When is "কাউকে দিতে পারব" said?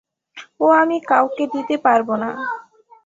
1.07-2.07